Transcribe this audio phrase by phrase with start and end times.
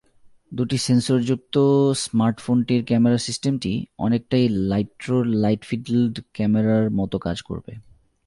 [0.51, 1.55] দুটি সেন্সরযুক্ত
[1.95, 3.85] স্মার্টফোনটির ক্যামেরা সিস্টেমটি
[3.97, 7.71] অনেকটাই লাইট্রোর লাইট-ফিল্ড ক্যামেরার মতো কাজ করবে।